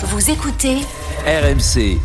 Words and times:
Vous 0.00 0.30
écoutez 0.30 0.76
RMC. 1.26 1.98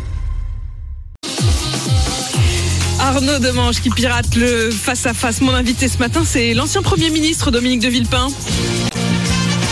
Arnaud 2.98 3.38
Demange 3.38 3.80
qui 3.80 3.90
pirate 3.90 4.34
le 4.34 4.72
face-à-face. 4.72 5.40
Mon 5.40 5.54
invité 5.54 5.86
ce 5.86 5.98
matin, 5.98 6.22
c'est 6.26 6.54
l'ancien 6.54 6.82
Premier 6.82 7.10
ministre 7.10 7.52
Dominique 7.52 7.78
de 7.78 7.88
Villepin. 7.88 8.26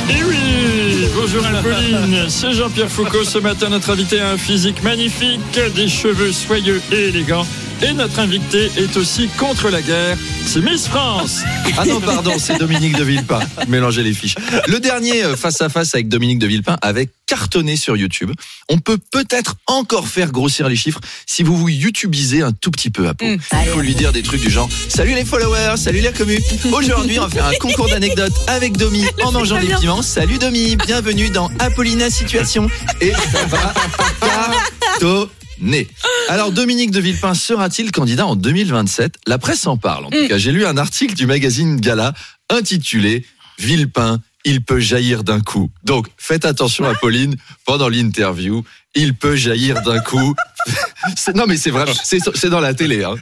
Et 0.09 0.23
oui, 0.23 1.09
bonjour 1.17 1.45
Apolline, 1.45 2.27
c'est 2.29 2.53
Jean-Pierre 2.53 2.89
Foucault. 2.91 3.25
Ce 3.25 3.39
matin, 3.39 3.71
notre 3.71 3.91
invité 3.91 4.21
a 4.21 4.31
un 4.31 4.39
physique 4.39 4.85
magnifique, 4.85 5.41
des 5.75 5.89
cheveux 5.89 6.31
soyeux 6.31 6.81
et 6.93 7.09
élégants. 7.09 7.47
Et 7.83 7.93
notre 7.95 8.21
invité 8.21 8.71
est 8.77 8.97
aussi 8.97 9.29
contre 9.39 9.69
la 9.69 9.83
guerre, 9.83 10.17
c'est 10.47 10.61
Miss 10.61 10.87
France. 10.87 11.41
Ah 11.79 11.87
non, 11.87 12.01
pardon, 12.01 12.33
c'est 12.39 12.59
Dominique 12.59 12.99
de 12.99 13.03
Villepin. 13.03 13.41
Mélangez 13.67 14.03
les 14.03 14.13
fiches. 14.13 14.35
Le 14.69 14.79
dernier 14.79 15.25
euh, 15.25 15.37
face 15.37 15.63
à 15.63 15.71
face 15.71 15.95
avec 15.95 16.07
Dominique 16.07 16.39
de 16.39 16.47
Villepin 16.47 16.77
avait 16.83 17.09
cartonné 17.27 17.77
sur 17.77 17.97
YouTube. 17.97 18.31
On 18.69 18.79
peut 18.79 18.99
peut-être 19.11 19.57
encore 19.67 20.07
faire 20.07 20.31
grossir 20.31 20.69
les 20.69 20.77
chiffres 20.77 21.01
si 21.27 21.43
vous 21.43 21.57
vous 21.57 21.71
YouTubisez 21.71 22.43
un 22.43 22.53
tout 22.53 22.71
petit 22.71 22.91
peu 22.91 23.09
à 23.09 23.15
peau. 23.15 23.25
Il 23.25 23.69
faut 23.71 23.81
lui 23.81 23.95
dire 23.95 24.13
des 24.13 24.23
trucs 24.23 24.43
du 24.43 24.51
genre 24.51 24.69
Salut 24.89 25.15
les 25.15 25.25
followers, 25.25 25.79
salut 25.79 26.01
la 26.01 26.13
commu. 26.13 26.39
Aujourd'hui, 26.73 27.19
on 27.19 27.23
va 27.23 27.31
faire 27.31 27.47
un 27.47 27.55
concours 27.55 27.89
d'anecdotes 27.89 28.35
avec 28.49 28.77
Domi 28.77 29.07
en 29.25 29.33
mangeant 29.33 29.59
des 29.59 29.75
piments. 29.81 30.03
Salut 30.03 30.37
Domi, 30.39 30.77
bienvenue 30.77 31.31
dans 31.31 31.51
Apollina 31.59 32.11
Situation. 32.11 32.69
Et 33.01 33.13
ça 33.13 33.47
va 33.47 33.73
cartonner. 35.01 35.89
Alors 36.29 36.51
Dominique 36.53 36.91
de 36.91 37.01
Villepin 37.01 37.35
sera-t-il 37.35 37.93
candidat 37.93 38.27
en 38.27 38.37
2027 38.37 39.17
La 39.27 39.39
presse 39.39 39.67
en 39.67 39.77
parle. 39.77 40.07
En 40.07 40.11
tout 40.11 40.29
cas, 40.29 40.39
j'ai 40.39 40.53
lu 40.53 40.65
un 40.65 40.77
article 40.77 41.15
du 41.15 41.27
magazine 41.27 41.79
Gala 41.81 42.15
intitulé 42.51 43.25
Villepin, 43.59 44.21
il 44.45 44.63
peut 44.65 44.81
jaillir 44.81 45.25
d'un 45.25 45.41
coup. 45.41 45.71
Donc 45.85 46.07
faites 46.17 46.45
attention 46.45 46.85
à 46.89 46.95
Pauline 46.95 47.37
pendant 47.67 47.89
l'interview. 47.89 48.65
Il 48.95 49.15
peut 49.15 49.37
jaillir 49.37 49.83
d'un 49.83 50.01
coup. 50.01 50.35
C'est- 51.17 51.35
non 51.35 51.45
mais 51.49 51.57
c'est 51.57 51.71
vraiment, 51.71 51.93
c'est 52.05 52.19
c'est 52.35 52.49
dans 52.51 52.61
la 52.61 52.75
télé. 52.75 53.03
hein. 53.05 53.17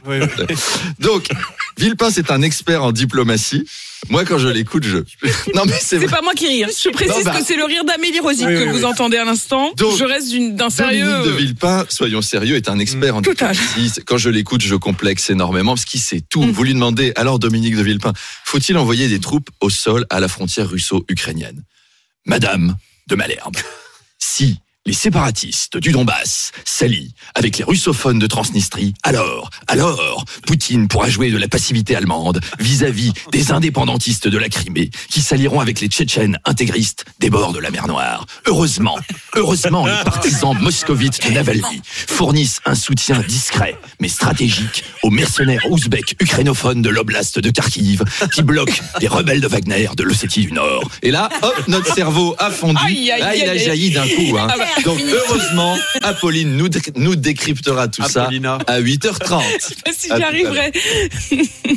Donc 0.99 1.27
Villepin 1.81 2.09
c'est 2.11 2.31
un 2.31 2.41
expert 2.41 2.83
en 2.83 2.91
diplomatie. 2.91 3.65
Moi 4.09 4.25
quand 4.25 4.37
je 4.37 4.47
l'écoute, 4.47 4.83
je. 4.83 4.97
Non 5.55 5.63
mais 5.65 5.77
c'est 5.81 5.99
C'est 5.99 6.07
pas 6.07 6.21
moi 6.21 6.33
qui 6.33 6.47
ris. 6.47 6.63
hein. 6.63 6.67
Je 6.69 6.89
précise 6.89 7.17
Non, 7.17 7.23
bah- 7.23 7.37
que 7.39 7.43
c'est 7.45 7.55
le 7.55 7.65
rire 7.65 7.83
d'Amélie 7.85 8.19
Rosic 8.19 8.47
Oui, 8.47 8.53
que 8.55 8.59
oui, 8.63 8.69
vous 8.69 8.77
oui. 8.79 8.85
entendez 8.85 9.17
à 9.17 9.25
l'instant. 9.25 9.71
Donc, 9.77 9.97
je 9.97 10.03
reste 10.03 10.33
d'un 10.55 10.69
sérieux. 10.69 11.05
Dominique 11.05 11.25
de 11.27 11.31
Villepin, 11.37 11.85
soyons 11.89 12.21
sérieux, 12.21 12.55
est 12.55 12.69
un 12.69 12.79
expert 12.79 13.15
en 13.15 13.21
diplomatie. 13.21 13.91
Quand 14.05 14.17
je 14.17 14.29
l'écoute, 14.29 14.61
je 14.61 14.75
complexe 14.75 15.29
énormément 15.29 15.73
parce 15.75 15.85
qu'il 15.85 15.99
sait 16.01 16.21
tout. 16.21 16.43
Mm. 16.43 16.51
Vous 16.51 16.63
lui 16.63 16.73
demandez, 16.73 17.13
alors 17.15 17.37
Dominique 17.39 17.75
de 17.75 17.83
Villepin, 17.83 18.13
faut-il 18.45 18.77
envoyer 18.77 19.07
des 19.07 19.19
troupes 19.19 19.49
au 19.59 19.69
sol 19.69 20.05
à 20.09 20.19
la 20.19 20.27
frontière 20.27 20.69
russo-ukrainienne? 20.69 21.63
Madame 22.25 22.75
de 23.07 23.15
Malherbe, 23.15 23.57
si 24.19 24.59
les 24.87 24.93
séparatistes 24.93 25.77
du 25.77 25.91
Donbass 25.91 26.51
s'allient 26.65 27.13
avec 27.35 27.57
les 27.57 27.63
russophones 27.63 28.17
de 28.17 28.25
Transnistrie, 28.25 28.93
alors, 29.03 29.49
alors, 29.67 30.25
Poutine 30.47 30.87
pourra 30.87 31.07
jouer 31.09 31.29
de 31.29 31.37
la 31.37 31.47
passivité 31.47 31.95
allemande 31.95 32.39
vis-à-vis 32.59 33.13
des 33.31 33.51
indépendantistes 33.51 34.27
de 34.27 34.37
la 34.37 34.49
Crimée 34.49 34.89
qui 35.09 35.21
s'allieront 35.21 35.59
avec 35.59 35.81
les 35.81 35.87
Tchétchènes 35.87 36.39
intégristes 36.45 37.05
des 37.19 37.29
bords 37.29 37.53
de 37.53 37.59
la 37.59 37.69
mer 37.69 37.87
Noire. 37.87 38.25
Heureusement, 38.47 38.97
heureusement, 39.35 39.85
les 39.85 40.03
partisans 40.03 40.57
moscovites 40.59 41.27
de 41.27 41.31
Navalny 41.33 41.81
fournissent 41.85 42.59
un 42.65 42.75
soutien 42.75 43.19
discret 43.27 43.77
mais 43.99 44.09
stratégique 44.09 44.83
aux 45.03 45.11
mercenaires 45.11 45.61
ouzbeks 45.69 46.15
ukrainophones 46.19 46.81
de 46.81 46.89
l'oblast 46.89 47.37
de 47.39 47.49
Kharkiv 47.51 48.03
qui 48.33 48.41
bloquent 48.41 48.81
les 48.99 49.07
rebelles 49.07 49.41
de 49.41 49.47
Wagner 49.47 49.89
de 49.95 50.03
l'Ossétie 50.03 50.45
du 50.47 50.53
Nord. 50.53 50.89
Et 51.03 51.11
là, 51.11 51.29
hop, 51.43 51.67
notre 51.67 51.93
cerveau 51.93 52.35
a 52.39 52.49
fondu. 52.49 52.79
Aïe, 52.83 53.11
aïe, 53.11 53.21
Ah, 53.23 53.35
il 53.35 53.49
a 53.49 53.57
jailli 53.57 53.91
d'un 53.91 54.07
coup. 54.07 54.37
Hein. 54.37 54.47
Ah 54.49 54.57
bah, 54.57 54.65
Donc 54.85 54.99
heureusement, 55.01 55.77
Apolline 56.01 56.55
nous, 56.57 56.69
dé- 56.69 56.79
nous 56.95 57.15
décryptera 57.15 57.87
tout 57.87 58.01
Apollina. 58.03 58.57
ça 58.67 58.73
à 58.73 58.79
8h30. 58.81 59.41
Je 59.59 59.65
sais 59.65 59.75
pas 59.83 59.91
si 59.93 60.07
j'y 60.07 60.23
arriverai. 60.23 60.71